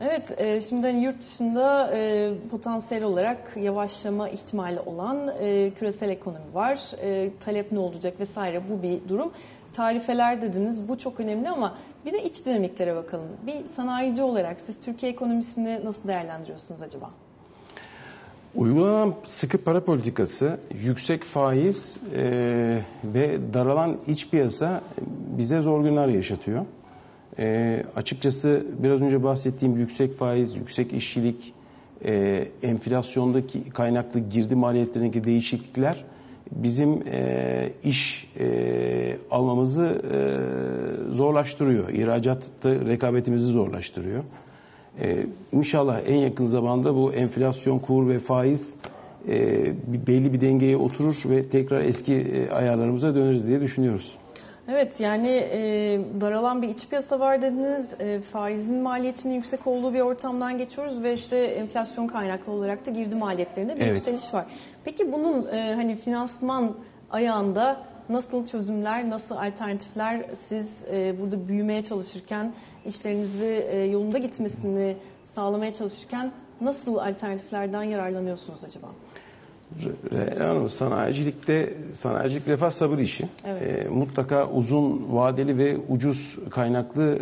Evet, 0.00 0.40
e, 0.40 0.60
şimdi 0.60 0.86
hani 0.86 1.04
yurt 1.04 1.20
dışında 1.20 1.92
e, 1.96 2.30
potansiyel 2.50 3.04
olarak 3.04 3.56
yavaşlama 3.56 4.28
ihtimali 4.28 4.80
olan 4.80 5.32
e, 5.40 5.70
küresel 5.78 6.08
ekonomi 6.08 6.54
var. 6.54 6.80
E, 7.02 7.30
talep 7.40 7.72
ne 7.72 7.78
olacak 7.78 8.20
vesaire 8.20 8.62
bu 8.70 8.82
bir 8.82 9.08
durum. 9.08 9.32
Tarifeler 9.76 10.42
dediniz 10.42 10.88
bu 10.88 10.98
çok 10.98 11.20
önemli 11.20 11.48
ama 11.48 11.74
bir 12.06 12.12
de 12.12 12.24
iç 12.24 12.46
dinamiklere 12.46 12.96
bakalım. 12.96 13.26
Bir 13.46 13.64
sanayici 13.76 14.22
olarak 14.22 14.60
siz 14.60 14.80
Türkiye 14.80 15.12
ekonomisini 15.12 15.84
nasıl 15.84 16.08
değerlendiriyorsunuz 16.08 16.82
acaba? 16.82 17.10
Uygulanan 18.54 19.14
sıkı 19.24 19.58
para 19.58 19.84
politikası, 19.84 20.58
yüksek 20.82 21.24
faiz 21.24 22.00
e, 22.16 22.80
ve 23.04 23.38
daralan 23.54 23.96
iç 24.06 24.30
piyasa 24.30 24.82
bize 25.38 25.60
zor 25.60 25.84
günler 25.84 26.08
yaşatıyor. 26.08 26.64
E, 27.38 27.82
açıkçası 27.96 28.66
biraz 28.78 29.02
önce 29.02 29.22
bahsettiğim 29.22 29.76
yüksek 29.76 30.18
faiz, 30.18 30.56
yüksek 30.56 30.92
işçilik, 30.92 31.54
e, 32.04 32.44
enflasyondaki 32.62 33.70
kaynaklı 33.70 34.20
girdi 34.20 34.54
maliyetlerindeki 34.56 35.24
değişiklikler 35.24 36.04
bizim 36.50 37.02
e, 37.12 37.72
iş 37.84 38.30
e, 38.40 39.16
almamızı 39.30 40.02
e, 40.12 40.18
zorlaştırıyor. 41.14 41.88
İhracatta 41.88 42.70
rekabetimizi 42.70 43.46
zorlaştırıyor. 43.52 44.24
Ee, 45.00 45.26
inşallah 45.52 46.00
en 46.06 46.16
yakın 46.16 46.46
zamanda 46.46 46.94
bu 46.94 47.12
enflasyon, 47.12 47.78
kur 47.78 48.08
ve 48.08 48.18
faiz 48.18 48.76
e, 49.28 49.72
belli 50.06 50.32
bir 50.32 50.40
dengeye 50.40 50.76
oturur 50.76 51.22
ve 51.24 51.48
tekrar 51.48 51.80
eski 51.80 52.14
e, 52.14 52.50
ayarlarımıza 52.50 53.14
döneriz 53.14 53.46
diye 53.46 53.60
düşünüyoruz. 53.60 54.12
Evet 54.68 55.00
yani 55.00 55.28
e, 55.28 55.58
daralan 56.20 56.62
bir 56.62 56.68
iç 56.68 56.88
piyasa 56.88 57.20
var 57.20 57.42
dediniz. 57.42 57.88
E, 58.00 58.20
faizin 58.20 58.74
maliyetinin 58.74 59.34
yüksek 59.34 59.66
olduğu 59.66 59.94
bir 59.94 60.00
ortamdan 60.00 60.58
geçiyoruz 60.58 61.02
ve 61.02 61.14
işte 61.14 61.36
enflasyon 61.38 62.06
kaynaklı 62.06 62.52
olarak 62.52 62.86
da 62.86 62.90
girdi 62.90 63.14
maliyetlerinde 63.14 63.76
bir 63.76 63.80
Evet. 63.80 63.94
yükseliş 63.96 64.34
var. 64.34 64.44
Peki 64.84 65.12
bunun 65.12 65.46
e, 65.52 65.74
hani 65.74 65.96
finansman 65.96 66.74
ayağında 67.10 67.76
nasıl 68.08 68.46
çözümler, 68.46 69.10
nasıl 69.10 69.36
alternatifler 69.36 70.24
siz 70.48 70.84
e, 70.92 71.20
burada 71.20 71.48
büyümeye 71.48 71.84
çalışırken 71.84 72.52
işlerinizi 72.86 73.66
e, 73.70 73.78
yolunda 73.78 74.18
gitmesini 74.18 74.96
sağlamaya 75.24 75.74
çalışırken 75.74 76.32
nasıl 76.60 76.96
alternatiflerden 76.96 77.82
yararlanıyorsunuz 77.82 78.64
acaba? 78.64 78.86
Hanım, 80.38 80.70
sanayicilikte, 80.70 81.74
sanayicilik 81.92 82.48
refah 82.48 82.70
sabır 82.70 82.98
işi. 82.98 83.28
E, 83.44 83.88
mutlaka 83.88 84.50
uzun 84.50 85.06
vadeli 85.10 85.58
ve 85.58 85.76
ucuz 85.88 86.38
kaynaklı 86.50 87.18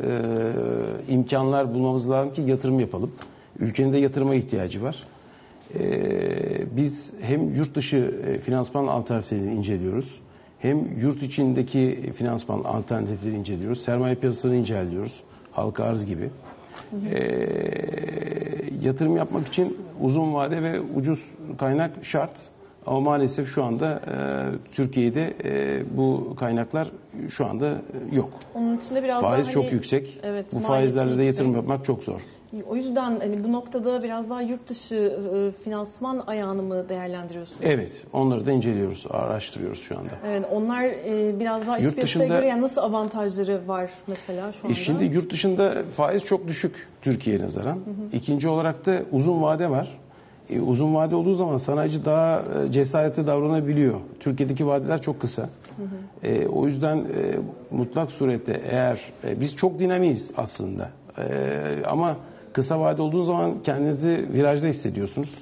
e, 1.09 1.13
imkanlar 1.13 1.75
bulmamız 1.75 2.11
lazım 2.11 2.35
ki 2.35 2.43
yatırım 2.43 2.81
yapalım. 2.81 3.13
Ülkenin 3.59 3.93
de 3.93 3.99
yatırıma 3.99 4.35
ihtiyacı 4.35 4.83
var. 4.83 5.05
E, 5.79 6.77
biz 6.77 7.15
hem 7.21 7.55
yurt 7.55 7.75
dışı 7.75 8.15
e, 8.27 8.39
finansman 8.39 8.87
alternatiflerini 8.87 9.55
inceliyoruz. 9.55 10.19
Hem 10.59 10.99
yurt 11.01 11.23
içindeki 11.23 12.13
finansman 12.17 12.65
alternatifleri 12.65 13.35
inceliyoruz. 13.35 13.81
Sermaye 13.81 14.15
piyasalarını 14.15 14.59
inceliyoruz. 14.59 15.21
Halka 15.53 15.85
arz 15.85 16.07
gibi. 16.07 16.31
E, 17.13 17.19
yatırım 18.83 19.17
yapmak 19.17 19.47
için 19.49 19.79
uzun 20.01 20.35
vade 20.35 20.63
ve 20.63 20.81
ucuz 20.81 21.31
kaynak 21.59 21.91
şart. 22.03 22.33
Ama 22.87 23.01
maalesef 23.01 23.49
şu 23.49 23.65
anda 23.65 24.01
e, 24.07 24.15
Türkiye'de 24.73 25.35
e, 25.45 25.83
bu 25.97 26.35
kaynaklar 26.39 26.91
şu 27.29 27.47
anda 27.47 27.69
e, 27.69 28.17
yok. 28.17 28.31
Onun 28.55 28.77
içinde 28.77 29.05
biraz 29.05 29.23
Faiz 29.23 29.47
daha 29.47 29.53
çok 29.53 29.65
hani- 29.65 29.75
yüksek. 29.75 30.21
Evet, 30.23 30.47
bu 30.55 30.59
faizlerle 30.59 31.19
de 31.19 31.25
yatırım 31.25 31.55
yapmak 31.55 31.85
çok 31.85 32.03
zor. 32.03 32.21
O 32.69 32.77
yüzden 32.77 33.21
hani 33.21 33.45
bu 33.45 33.53
noktada 33.53 34.03
biraz 34.03 34.31
daha 34.31 34.43
yurt 34.43 34.69
dışı 34.69 34.95
e, 34.97 35.63
finansman 35.65 36.25
ayağını 36.27 36.63
mı 36.63 36.89
değerlendiriyorsunuz? 36.89 37.61
Evet, 37.63 38.03
onları 38.13 38.47
da 38.47 38.53
inceliyoruz, 38.53 39.05
araştırıyoruz 39.11 39.81
şu 39.81 39.99
anda. 39.99 40.11
Evet, 40.27 40.45
onlar 40.53 40.83
e, 40.83 41.41
biraz 41.41 41.67
daha 41.67 41.79
Yurt 41.79 42.03
dışında- 42.03 42.27
göre 42.27 42.47
yani 42.47 42.63
nasıl 42.63 42.81
avantajları 42.81 43.69
var 43.69 43.91
mesela 44.07 44.53
şu 44.53 44.59
anda? 44.65 44.73
E 44.73 44.75
şimdi 44.75 45.05
yurt 45.05 45.33
dışında 45.33 45.75
faiz 45.97 46.25
çok 46.25 46.49
düşük 46.49 46.89
Türkiye'ye 47.03 47.43
nazaran. 47.43 47.79
İkinci 48.13 48.49
olarak 48.49 48.87
da 48.87 49.03
uzun 49.13 49.43
vade 49.43 49.71
var. 49.71 49.99
E, 50.51 50.61
uzun 50.61 50.95
vade 50.95 51.17
olduğu 51.17 51.35
zaman 51.35 51.57
sanayici 51.57 52.05
daha 52.05 52.43
e, 52.69 52.73
cesaretli 52.73 53.27
davranabiliyor. 53.27 54.01
Türkiye'deki 54.21 54.67
vadeler 54.67 55.03
çok 55.03 55.21
kısa. 55.21 55.49
E, 56.23 56.47
o 56.47 56.67
yüzden 56.67 56.97
e, 56.97 57.05
mutlak 57.71 58.11
surette 58.11 58.61
eğer 58.71 59.01
e, 59.25 59.41
biz 59.41 59.57
çok 59.57 59.79
dinamiyiz 59.79 60.33
aslında. 60.37 60.89
E, 61.19 61.25
ama 61.87 62.17
kısa 62.55 62.81
vade 62.81 63.03
olduğu 63.03 63.25
zaman 63.25 63.55
kendinizi 63.65 64.27
virajda 64.33 64.67
hissediyorsunuz. 64.67 65.35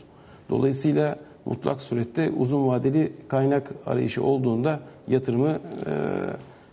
Dolayısıyla 0.50 1.16
mutlak 1.44 1.82
surette 1.82 2.30
uzun 2.38 2.68
vadeli 2.68 3.12
kaynak 3.28 3.70
arayışı 3.86 4.22
olduğunda 4.24 4.80
yatırımı 5.08 5.48
e, 5.48 5.90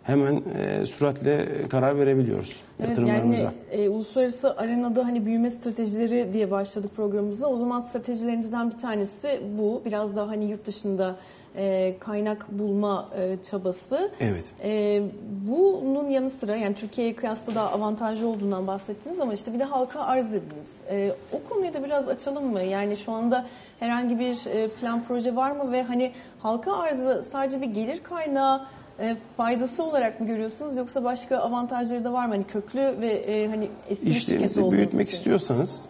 hemen 0.04 0.42
e, 0.60 0.86
süratle 0.86 1.46
karar 1.70 1.98
verebiliyoruz 2.00 2.56
Evet, 2.80 2.90
yatırımlarımıza. 2.90 3.44
yani 3.44 3.84
e, 3.84 3.90
uluslararası 3.90 4.58
arenada 4.58 5.06
hani 5.06 5.26
büyüme 5.26 5.52
stratejileri 5.52 6.34
diye 6.34 6.52
başladık 6.52 6.92
programımızda. 6.96 7.48
O 7.48 7.56
zaman 7.56 7.80
stratejilerinizden 7.80 8.72
bir 8.72 8.78
tanesi 8.78 9.42
bu. 9.58 9.82
Biraz 9.86 10.16
daha 10.16 10.28
hani 10.28 10.46
yurt 10.46 10.66
dışında 10.66 11.16
e, 11.56 11.96
kaynak 12.00 12.46
bulma 12.52 13.10
e, 13.20 13.38
çabası. 13.50 14.12
Evet. 14.20 14.44
E, 14.64 15.02
bunun 15.48 16.10
yanı 16.10 16.30
sıra 16.30 16.56
yani 16.56 16.76
Türkiye'ye 16.76 17.16
kıyasla 17.16 17.56
daha 17.56 17.72
avantajlı 17.72 18.28
olduğundan 18.28 18.68
bahsettiniz 18.68 19.20
ama 19.20 19.34
işte 19.34 19.54
bir 19.54 19.60
de 19.60 19.64
halka 19.64 20.00
arz 20.02 20.26
dediniz. 20.34 20.76
E, 20.90 21.12
o 21.34 21.50
konuyu 21.50 21.74
da 21.74 21.84
biraz 21.84 22.10
açalım 22.10 22.46
mı? 22.52 22.62
Yani 22.62 22.98
şu 22.98 23.12
anda 23.12 23.46
herhangi 23.80 24.20
bir 24.20 24.48
e, 24.56 24.68
plan 24.68 25.04
proje 25.08 25.36
var 25.36 25.52
mı 25.52 25.72
ve 25.72 25.84
hani 25.84 26.12
halka 26.40 26.78
arzı 26.78 27.26
sadece 27.32 27.62
bir 27.62 27.68
gelir 27.68 28.04
kaynağı 28.04 28.62
e, 29.00 29.16
faydası 29.38 29.84
olarak 29.84 30.20
mı 30.20 30.28
görüyorsunuz 30.28 30.78
yoksa 30.78 31.04
başka 31.04 31.38
avantajları 31.38 32.06
da 32.06 32.14
var 32.14 32.26
mı? 32.26 32.34
Hani 32.34 32.44
köklü 32.44 32.80
ve 33.02 33.12
e, 33.12 33.48
hani 33.48 33.70
eski 33.90 34.10
İşlerinizi 34.10 34.72
büyütmek 34.72 35.08
için. 35.08 35.18
istiyorsanız 35.18 35.86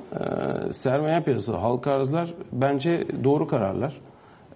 e, 0.69 0.73
sermaye 0.73 1.21
piyasası, 1.21 1.55
halka 1.55 1.91
arzlar 1.91 2.33
bence 2.51 3.07
doğru 3.23 3.47
kararlar. 3.47 4.01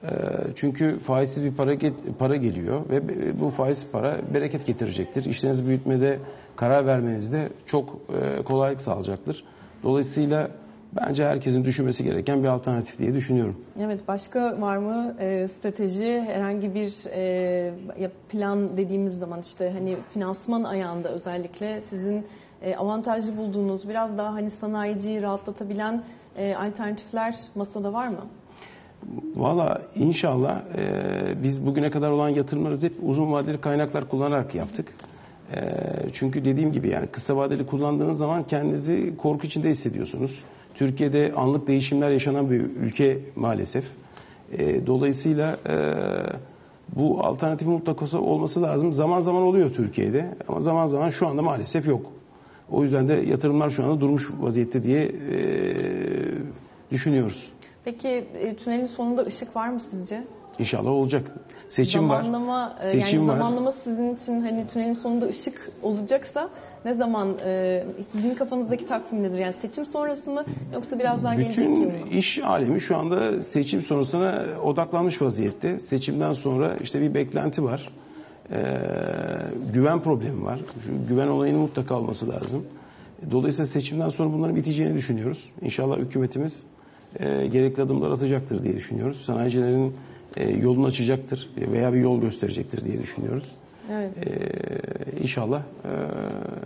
E, 0.03 0.09
çünkü 0.55 0.99
faizsiz 0.99 1.43
bir 1.43 1.51
para 1.53 1.73
get- 1.73 2.13
para 2.19 2.35
geliyor 2.35 2.81
ve 2.89 3.01
bu 3.39 3.49
faiz 3.49 3.87
para 3.91 4.17
bereket 4.33 4.65
getirecektir. 4.65 5.25
İşlerinizi 5.25 5.67
büyütmede 5.67 6.19
karar 6.55 6.85
vermenizde 6.85 7.49
çok 7.65 7.89
e, 8.39 8.43
kolaylık 8.43 8.81
sağlayacaktır. 8.81 9.43
Dolayısıyla 9.83 10.49
bence 10.95 11.25
herkesin 11.25 11.63
düşünmesi 11.65 12.03
gereken 12.03 12.43
bir 12.43 12.47
alternatif 12.47 12.99
diye 12.99 13.13
düşünüyorum. 13.13 13.55
Evet 13.81 14.07
başka 14.07 14.61
var 14.61 14.77
mı 14.77 15.15
e, 15.19 15.47
strateji 15.47 16.21
herhangi 16.21 16.75
bir 16.75 17.05
e, 17.15 18.09
plan 18.29 18.77
dediğimiz 18.77 19.19
zaman 19.19 19.39
işte 19.39 19.71
hani 19.77 19.95
finansman 20.09 20.63
ayağında 20.63 21.09
özellikle 21.09 21.81
sizin 21.81 22.25
e, 22.61 22.75
avantajlı 22.75 23.37
bulduğunuz 23.37 23.89
biraz 23.89 24.17
daha 24.17 24.33
hani 24.33 24.49
sanayiciyi 24.49 25.21
rahatlatabilen 25.21 26.03
e, 26.37 26.55
alternatifler 26.55 27.35
masada 27.55 27.93
var 27.93 28.07
mı? 28.07 28.21
Valla 29.35 29.81
inşallah 29.95 30.61
e, 30.77 31.43
biz 31.43 31.65
bugüne 31.65 31.91
kadar 31.91 32.11
olan 32.11 32.29
yatırımları 32.29 32.81
hep 32.81 32.93
uzun 33.03 33.31
vadeli 33.31 33.61
kaynaklar 33.61 34.09
kullanarak 34.09 34.55
yaptık. 34.55 34.87
E, 35.55 35.59
çünkü 36.13 36.45
dediğim 36.45 36.71
gibi 36.71 36.89
yani 36.89 37.07
kısa 37.07 37.37
vadeli 37.37 37.65
kullandığınız 37.65 38.17
zaman 38.17 38.43
kendinizi 38.43 39.17
korku 39.17 39.47
içinde 39.47 39.69
hissediyorsunuz. 39.69 40.39
Türkiye'de 40.75 41.33
anlık 41.35 41.67
değişimler 41.67 42.09
yaşanan 42.09 42.51
bir 42.51 42.59
ülke 42.59 43.19
maalesef. 43.35 43.83
E, 44.57 44.87
dolayısıyla 44.87 45.57
e, 45.69 45.93
bu 46.95 47.19
alternatif 47.23 47.67
mutlaka 47.67 48.19
olması 48.19 48.61
lazım. 48.61 48.93
Zaman 48.93 49.21
zaman 49.21 49.41
oluyor 49.41 49.73
Türkiye'de 49.73 50.35
ama 50.47 50.61
zaman 50.61 50.87
zaman 50.87 51.09
şu 51.09 51.27
anda 51.27 51.41
maalesef 51.41 51.87
yok. 51.87 52.05
O 52.71 52.83
yüzden 52.83 53.09
de 53.09 53.13
yatırımlar 53.13 53.69
şu 53.69 53.83
anda 53.83 54.01
durmuş 54.01 54.29
vaziyette 54.39 54.83
diye 54.83 55.03
e, 55.03 55.11
düşünüyoruz. 56.91 57.51
Peki 57.85 58.25
e, 58.39 58.55
tünelin 58.55 58.85
sonunda 58.85 59.21
ışık 59.21 59.55
var 59.55 59.69
mı 59.69 59.79
sizce? 59.79 60.23
İnşallah 60.59 60.89
olacak. 60.91 61.31
Seçim 61.69 62.01
zamanlama, 62.01 62.61
var. 62.69 62.77
e, 62.77 62.81
Seçim 62.81 63.19
yani 63.19 63.29
var. 63.29 63.35
zamanlama 63.37 63.71
sizin 63.71 64.15
için 64.15 64.39
hani 64.39 64.67
tünelin 64.67 64.93
sonunda 64.93 65.25
ışık 65.27 65.71
olacaksa 65.83 66.49
ne 66.85 66.93
zaman 66.93 67.29
e, 67.45 67.83
sizin 68.11 68.35
kafanızdaki 68.35 68.85
takvim 68.85 69.23
nedir? 69.23 69.39
Yani 69.39 69.53
seçim 69.53 69.85
sonrası 69.85 70.31
mı 70.31 70.43
yoksa 70.73 70.99
biraz 70.99 71.23
daha 71.23 71.35
gelecek 71.35 71.57
yıl 71.57 71.71
Bütün 71.75 71.85
mı? 71.87 71.91
iş 72.11 72.39
alemi 72.39 72.81
şu 72.81 72.97
anda 72.97 73.43
seçim 73.43 73.81
sonrasına 73.81 74.43
odaklanmış 74.63 75.21
vaziyette. 75.21 75.79
Seçimden 75.79 76.33
sonra 76.33 76.75
işte 76.81 77.01
bir 77.01 77.13
beklenti 77.13 77.63
var. 77.63 77.89
Ee, 78.51 78.57
güven 79.73 79.99
problemi 80.01 80.43
var. 80.43 80.59
Şu 80.85 81.07
güven 81.09 81.27
olayının 81.27 81.59
mutlaka 81.59 81.95
olması 81.95 82.29
lazım. 82.29 82.65
Dolayısıyla 83.31 83.67
seçimden 83.67 84.09
sonra 84.09 84.33
bunların 84.33 84.55
biteceğini 84.55 84.93
düşünüyoruz. 84.93 85.49
İnşallah 85.61 85.97
hükümetimiz 85.97 86.63
e, 87.19 87.47
gerekli 87.47 87.83
adımlar 87.83 88.11
atacaktır 88.11 88.63
diye 88.63 88.75
düşünüyoruz. 88.75 89.21
Sanayicilerin 89.25 89.93
e, 90.37 90.49
yolunu 90.49 90.85
açacaktır 90.85 91.49
veya 91.57 91.93
bir 91.93 91.99
yol 91.99 92.21
gösterecektir 92.21 92.85
diye 92.85 93.01
düşünüyoruz. 93.01 93.45
Evet. 93.91 94.11
Ee, 94.17 95.21
inşallah 95.21 95.61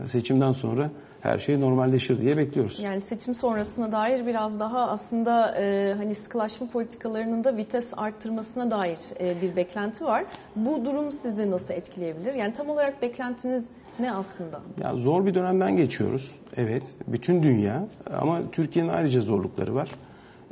e, 0.03 0.07
seçimden 0.07 0.51
sonra 0.51 0.89
her 1.21 1.37
şey 1.37 1.61
normalleşir 1.61 2.21
diye 2.21 2.37
bekliyoruz. 2.37 2.79
Yani 2.79 3.01
seçim 3.01 3.35
sonrasına 3.35 3.91
dair 3.91 4.27
biraz 4.27 4.59
daha 4.59 4.89
aslında 4.89 5.55
e, 5.59 5.93
hani 5.97 6.15
sıkılaşma 6.15 6.67
politikalarının 6.67 7.43
da 7.43 7.57
vites 7.57 7.87
arttırmasına 7.97 8.71
dair 8.71 8.99
e, 9.19 9.41
bir 9.41 9.55
beklenti 9.55 10.05
var. 10.05 10.25
Bu 10.55 10.85
durum 10.85 11.11
sizi 11.11 11.51
nasıl 11.51 11.73
etkileyebilir? 11.73 12.33
Yani 12.33 12.53
tam 12.53 12.69
olarak 12.69 13.01
beklentiniz 13.01 13.65
ne 13.99 14.11
aslında? 14.11 14.61
Ya 14.83 14.95
zor 14.95 15.25
bir 15.25 15.33
dönemden 15.33 15.77
geçiyoruz. 15.77 16.35
Evet, 16.57 16.93
bütün 17.07 17.43
dünya 17.43 17.87
ama 18.19 18.39
Türkiye'nin 18.51 18.89
ayrıca 18.89 19.21
zorlukları 19.21 19.75
var. 19.75 19.89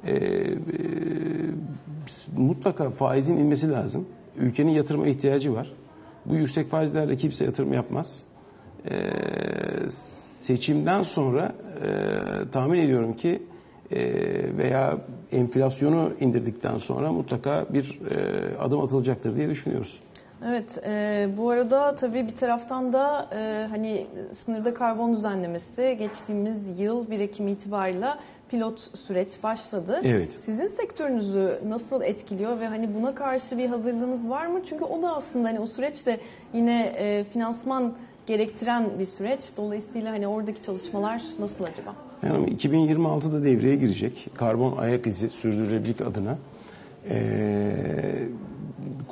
Ee, 0.07 0.13
e, 0.13 0.55
mutlaka 2.37 2.89
faizin 2.89 3.37
inmesi 3.37 3.71
lazım. 3.71 4.05
Ülkenin 4.37 4.71
yatırıma 4.71 5.07
ihtiyacı 5.07 5.53
var. 5.53 5.71
Bu 6.25 6.35
yüksek 6.35 6.67
faizlerle 6.67 7.15
kimse 7.15 7.45
yatırım 7.45 7.73
yapmaz. 7.73 8.23
Ee, 8.89 9.89
seçimden 9.89 11.01
sonra 11.01 11.55
e, 11.85 11.89
tahmin 12.51 12.79
ediyorum 12.79 13.13
ki 13.13 13.43
e, 13.91 14.01
veya 14.57 14.97
enflasyonu 15.31 16.13
indirdikten 16.19 16.77
sonra 16.77 17.11
mutlaka 17.11 17.65
bir 17.69 17.99
e, 18.11 18.57
adım 18.57 18.81
atılacaktır 18.81 19.35
diye 19.35 19.49
düşünüyoruz. 19.49 19.99
Evet, 20.47 20.79
e, 20.87 21.27
bu 21.37 21.49
arada 21.49 21.95
tabii 21.95 22.27
bir 22.27 22.35
taraftan 22.35 22.93
da 22.93 23.29
e, 23.35 23.67
hani 23.69 24.07
sınırda 24.45 24.73
karbon 24.73 25.13
düzenlemesi 25.13 25.95
geçtiğimiz 25.99 26.79
yıl 26.79 27.11
1 27.11 27.19
Ekim 27.19 27.47
itibarıyla 27.47 28.19
pilot 28.49 28.97
süreç 28.97 29.43
başladı. 29.43 30.01
Evet. 30.03 30.31
Sizin 30.31 30.67
sektörünüzü 30.67 31.59
nasıl 31.67 32.01
etkiliyor 32.01 32.59
ve 32.59 32.67
hani 32.67 32.95
buna 32.95 33.15
karşı 33.15 33.57
bir 33.57 33.65
hazırlığınız 33.65 34.29
var 34.29 34.45
mı? 34.47 34.59
Çünkü 34.69 34.83
o 34.83 35.01
da 35.01 35.15
aslında 35.15 35.47
hani 35.47 35.59
o 35.59 35.65
süreç 35.65 36.05
de 36.05 36.17
yine 36.53 36.95
e, 36.97 37.23
finansman 37.23 37.93
gerektiren 38.27 38.85
bir 38.99 39.05
süreç. 39.05 39.43
Dolayısıyla 39.57 40.11
hani 40.11 40.27
oradaki 40.27 40.61
çalışmalar 40.61 41.23
nasıl 41.39 41.63
acaba? 41.63 41.95
Yani 42.23 42.55
2026'da 42.55 43.43
devreye 43.43 43.75
girecek 43.75 44.27
karbon 44.35 44.77
ayak 44.77 45.07
izi 45.07 45.29
sürdürülebilirlik 45.29 46.01
adına 46.01 46.37
eee, 47.09 47.15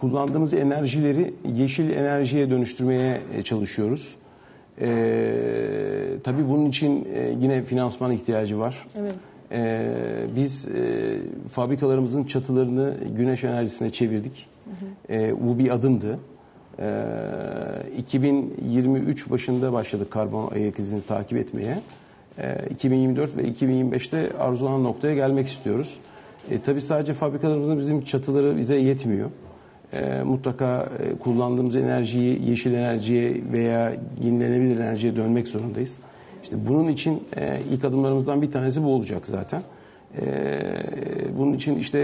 kullandığımız 0.03 0.53
enerjileri 0.53 1.33
yeşil 1.55 1.89
enerjiye 1.89 2.49
dönüştürmeye 2.49 3.21
e, 3.37 3.43
çalışıyoruz. 3.43 4.15
Eee 4.81 4.87
tabii 6.23 6.49
bunun 6.49 6.65
için 6.65 7.07
e, 7.15 7.35
yine 7.39 7.61
finansman 7.61 8.11
ihtiyacı 8.11 8.59
var. 8.59 8.87
Evet. 8.99 9.13
Eee, 9.51 9.81
biz 10.35 10.67
e, 10.67 11.17
fabrikalarımızın 11.47 12.23
çatılarını 12.23 12.93
güneş 13.17 13.43
enerjisine 13.43 13.89
çevirdik. 13.89 14.47
Eee, 15.09 15.33
bu 15.41 15.59
bir 15.59 15.69
adımdı. 15.73 16.19
Eee, 16.79 16.85
2023 17.97 19.29
başında 19.31 19.73
başladık 19.73 20.11
karbon 20.11 20.51
ayak 20.51 20.79
izini 20.79 21.01
takip 21.01 21.37
etmeye. 21.37 21.79
Eee, 22.37 22.65
2024 22.69 23.37
ve 23.37 23.43
2025'te 23.43 24.37
arzulanan 24.39 24.83
noktaya 24.83 25.15
gelmek 25.15 25.47
istiyoruz. 25.47 25.97
E, 26.51 26.61
tabii 26.61 26.81
sadece 26.81 27.13
fabrikalarımızın 27.13 27.79
bizim 27.79 28.01
çatıları 28.01 28.57
bize 28.57 28.75
yetmiyor. 28.75 29.31
E, 29.95 30.23
mutlaka 30.23 30.89
e, 30.99 31.17
kullandığımız 31.17 31.75
enerjiyi 31.75 32.49
yeşil 32.49 32.73
enerjiye 32.73 33.41
veya 33.51 33.93
yenilenebilir 34.23 34.79
enerjiye 34.79 35.15
dönmek 35.15 35.47
zorundayız. 35.47 35.97
İşte 36.43 36.55
bunun 36.67 36.87
için 36.87 37.23
e, 37.37 37.59
ilk 37.71 37.85
adımlarımızdan 37.85 38.41
bir 38.41 38.51
tanesi 38.51 38.83
bu 38.83 38.87
olacak 38.87 39.27
zaten. 39.27 39.63
E, 40.21 40.25
bunun 41.37 41.53
için 41.53 41.79
işte 41.79 41.99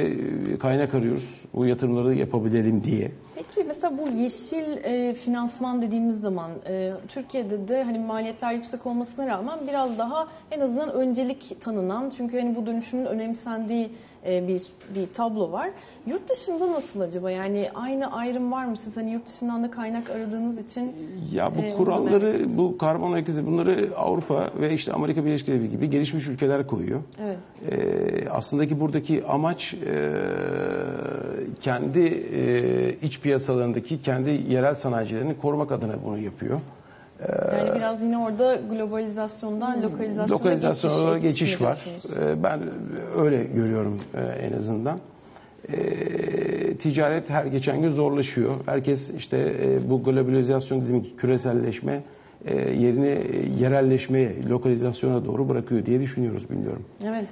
e, 0.53 0.57
kaynak 0.57 0.93
arıyoruz. 0.93 1.29
Bu 1.53 1.65
yatırımları 1.65 2.15
yapabilelim 2.15 2.83
diye. 2.83 3.11
Peki 3.39 3.67
mesela 3.67 3.97
bu 3.97 4.21
yeşil 4.21 4.83
e, 4.83 5.13
finansman 5.13 5.81
dediğimiz 5.81 6.21
zaman 6.21 6.51
e, 6.67 6.91
Türkiye'de 7.07 7.67
de 7.67 7.83
hani 7.83 7.99
maliyetler 7.99 8.53
yüksek 8.53 8.85
olmasına 8.85 9.27
rağmen 9.27 9.59
biraz 9.67 9.97
daha 9.97 10.27
en 10.51 10.59
azından 10.59 10.91
öncelik 10.93 11.61
tanınan 11.61 12.11
çünkü 12.17 12.39
hani 12.39 12.55
bu 12.55 12.65
dönüşümün 12.65 13.05
önemsendiği 13.05 13.89
e, 14.27 14.47
bir 14.47 14.61
bir 14.95 15.13
tablo 15.13 15.51
var. 15.51 15.69
Yurt 16.07 16.29
dışında 16.29 16.71
nasıl 16.71 16.99
acaba? 16.99 17.31
Yani 17.31 17.69
aynı 17.75 18.13
ayrım 18.13 18.51
var 18.51 18.65
mı? 18.65 18.75
Siz 18.75 18.97
hani 18.97 19.11
yurt 19.11 19.27
dışından 19.27 19.63
da 19.63 19.71
kaynak 19.71 20.09
aradığınız 20.09 20.59
için 20.59 20.95
Ya 21.33 21.55
bu 21.55 21.61
merak 21.61 21.77
kuralları, 21.77 22.57
bu 22.57 22.77
karbon 22.77 23.11
ayak 23.11 23.27
izi 23.27 23.45
bunları 23.45 23.89
Avrupa 23.97 24.49
ve 24.61 24.73
işte 24.73 24.93
Amerika 24.93 25.25
Birleşik 25.25 25.47
Devletleri 25.47 25.69
gibi 25.71 25.89
gelişmiş 25.89 26.27
ülkeler 26.27 26.67
koyuyor. 26.67 27.01
evet. 27.23 27.37
Ee, 27.71 28.29
aslında 28.29 28.67
ki 28.67 28.79
buradaki 28.79 29.25
amaç 29.25 29.73
e, 29.73 30.09
kendi 31.61 31.99
e, 32.33 32.93
iç 33.01 33.23
piyasalarındaki 33.29 34.01
kendi 34.01 34.29
yerel 34.29 34.75
sanayicilerini 34.75 35.37
korumak 35.37 35.71
adına 35.71 35.93
bunu 36.05 36.17
yapıyor. 36.17 36.59
Yani 37.57 37.75
biraz 37.75 38.03
yine 38.03 38.17
orada 38.17 38.55
globalizasyondan 38.69 39.83
lokalizasyona, 39.83 40.39
Lokalizasyona 40.39 41.17
geçiş, 41.17 41.39
geçiş 41.39 41.61
var. 41.61 41.85
Ee, 42.19 42.43
ben 42.43 42.59
öyle 43.17 43.43
görüyorum 43.43 43.99
e, 44.13 44.19
en 44.19 44.59
azından. 44.59 44.99
Ee, 45.69 46.77
ticaret 46.77 47.29
her 47.29 47.45
geçen 47.45 47.81
gün 47.81 47.89
zorlaşıyor. 47.89 48.51
Herkes 48.65 49.09
işte 49.09 49.37
e, 49.37 49.89
bu 49.89 50.03
globalizasyon 50.03 50.81
dediğim 50.81 51.03
gibi 51.03 51.15
küreselleşme 51.15 52.03
e, 52.45 52.55
yerini 52.55 53.21
yerelleşmeye, 53.61 54.49
lokalizasyona 54.49 55.25
doğru 55.25 55.49
bırakıyor 55.49 55.85
diye 55.85 56.01
düşünüyoruz 56.01 56.49
bilmiyorum. 56.49 56.83
Evet. 57.05 57.25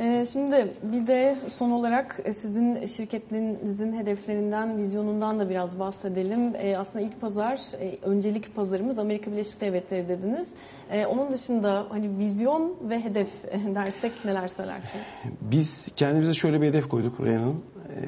Ee, 0.00 0.24
Şimdi 0.32 0.70
bir 0.82 1.06
de 1.06 1.36
son 1.48 1.70
olarak 1.70 2.20
e, 2.24 2.32
sizin 2.32 2.86
şirketinizin 2.86 3.92
hedeflerinden, 3.92 4.78
vizyonundan 4.78 5.40
da 5.40 5.50
biraz 5.50 5.78
bahsedelim. 5.78 6.54
Ee, 6.56 6.76
Aslında 6.76 7.04
ilk 7.04 7.20
pazar, 7.20 7.60
e, 7.80 7.98
öncelik 8.02 8.56
pazarımız 8.56 8.98
Amerika 8.98 9.32
Birleşik 9.32 9.60
Devletleri 9.60 10.08
dediniz. 10.08 10.48
Ee, 10.90 11.06
Onun 11.06 11.32
dışında 11.32 11.86
hani 11.88 12.18
vizyon 12.18 12.74
ve 12.88 13.04
hedef 13.04 13.28
dersek 13.74 14.12
neler 14.24 14.48
söylersiniz? 14.48 15.06
Biz 15.40 15.88
kendimize 15.96 16.34
şöyle 16.34 16.60
bir 16.60 16.66
hedef 16.66 16.88
koyduk 16.88 17.20
Reyhan 17.20 17.40
Hanım. 17.42 17.62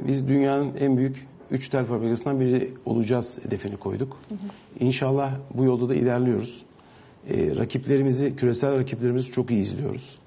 Biz 0.06 0.28
dünyanın 0.28 0.72
en 0.80 0.96
büyük 0.96 1.26
üç 1.50 1.68
tel 1.68 1.84
fabrikasından 1.84 2.40
biri 2.40 2.70
olacağız 2.84 3.38
hedefini 3.44 3.76
koyduk. 3.76 4.16
İnşallah 4.80 5.32
bu 5.54 5.64
yolda 5.64 5.88
da 5.88 5.94
ilerliyoruz. 5.94 6.64
Rakiplerimizi, 7.30 8.36
küresel 8.36 8.78
rakiplerimizi 8.78 9.32
çok 9.32 9.50
iyi 9.50 9.60
izliyoruz. 9.60 10.18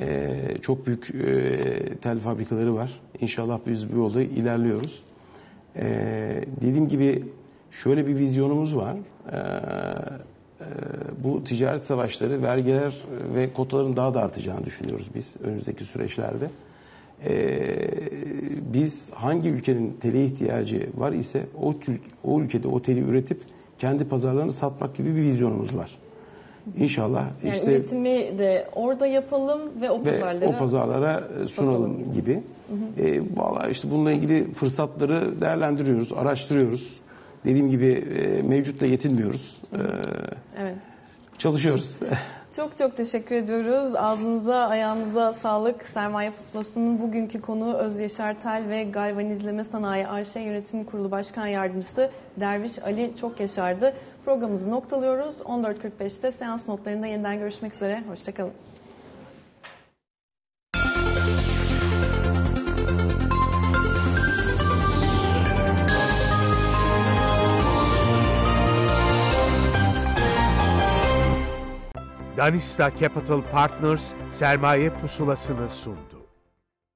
E, 0.00 0.30
çok 0.62 0.86
büyük 0.86 1.14
e, 1.14 1.96
tel 1.96 2.18
fabrikaları 2.18 2.74
var. 2.74 3.00
İnşallah 3.20 3.58
biz 3.66 3.92
bu 3.92 3.98
yolda 3.98 4.22
ilerliyoruz. 4.22 5.02
E, 5.76 5.84
dediğim 6.60 6.88
gibi 6.88 7.24
şöyle 7.70 8.06
bir 8.06 8.16
vizyonumuz 8.16 8.76
var. 8.76 8.96
E, 9.32 9.36
e, 9.36 10.66
bu 11.24 11.44
ticaret 11.44 11.82
savaşları, 11.82 12.42
vergiler 12.42 12.94
ve 13.34 13.52
kotaların 13.52 13.96
daha 13.96 14.14
da 14.14 14.20
artacağını 14.20 14.64
düşünüyoruz 14.64 15.10
biz 15.14 15.36
önümüzdeki 15.44 15.84
süreçlerde. 15.84 16.50
Ee, 17.26 17.76
biz 18.74 19.10
hangi 19.14 19.48
ülkenin 19.48 19.96
tele 20.00 20.24
ihtiyacı 20.24 20.88
var 20.96 21.12
ise 21.12 21.46
o, 21.62 21.74
o 22.24 22.40
ülkede 22.40 22.68
o 22.68 22.82
teli 22.82 23.00
üretip 23.00 23.40
kendi 23.78 24.04
pazarlarını 24.04 24.52
satmak 24.52 24.96
gibi 24.96 25.16
bir 25.16 25.22
vizyonumuz 25.22 25.76
var. 25.76 25.90
İnşallah 26.78 27.24
Yani 27.44 27.54
işte 27.54 27.72
üretimi 27.76 28.38
de 28.38 28.68
orada 28.74 29.06
yapalım 29.06 29.60
ve 29.80 29.90
o 29.90 30.04
ve 30.04 30.20
pazarlara 30.20 30.48
o 30.50 30.58
pazarlara 30.58 31.24
e, 31.44 31.48
sunalım 31.48 32.12
gibi. 32.12 32.42
E, 32.98 33.20
vallahi 33.36 33.70
işte 33.70 33.90
bununla 33.90 34.12
ilgili 34.12 34.52
fırsatları 34.52 35.40
değerlendiriyoruz, 35.40 36.12
araştırıyoruz. 36.12 37.00
Dediğim 37.44 37.68
gibi 37.68 38.04
e, 38.18 38.42
mevcutla 38.42 38.86
yetinmiyoruz. 38.86 39.56
E, 39.72 39.78
Evet. 40.62 40.74
Çalışıyoruz. 41.38 41.98
Çok 42.56 42.78
çok 42.78 42.96
teşekkür 42.96 43.34
ediyoruz. 43.34 43.94
Ağzınıza, 43.96 44.56
ayağınıza 44.56 45.32
sağlık. 45.32 45.86
Sermaye 45.86 46.30
Pusulası'nın 46.30 47.00
bugünkü 47.00 47.40
konu 47.40 47.76
Öz 47.76 47.98
Yaşar 47.98 48.38
Tel 48.38 48.68
ve 48.68 48.84
Galvanizleme 48.84 49.64
Sanayi 49.64 50.08
AŞ 50.08 50.36
Yönetim 50.36 50.84
Kurulu 50.84 51.10
Başkan 51.10 51.46
Yardımcısı 51.46 52.10
Derviş 52.40 52.78
Ali 52.82 53.12
Çok 53.20 53.40
Yaşar'dı. 53.40 53.94
Programımızı 54.24 54.70
noktalıyoruz. 54.70 55.40
14.45'te 55.40 56.32
seans 56.32 56.68
notlarında 56.68 57.06
yeniden 57.06 57.38
görüşmek 57.38 57.74
üzere. 57.74 58.02
Hoşçakalın. 58.08 58.52
Danista 72.44 72.90
Capital 72.90 73.42
Partners 73.42 74.14
sermaye 74.30 74.90
pusulasını 74.90 75.70
sundu. 75.70 76.13